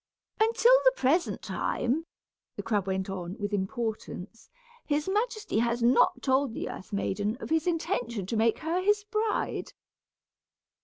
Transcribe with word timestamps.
"Until 0.39 0.73
the 0.83 0.93
present 0.95 1.43
time," 1.43 2.07
the 2.55 2.63
crab 2.63 2.87
went 2.87 3.07
on, 3.07 3.37
with 3.37 3.53
importance, 3.53 4.49
"his 4.83 5.07
majesty 5.07 5.59
has 5.59 5.83
not 5.83 6.23
told 6.23 6.55
the 6.55 6.69
earth 6.69 6.91
maiden 6.91 7.37
of 7.39 7.51
his 7.51 7.67
intention 7.67 8.25
to 8.25 8.35
make 8.35 8.57
her 8.57 8.81
his 8.81 9.03
bride. 9.03 9.73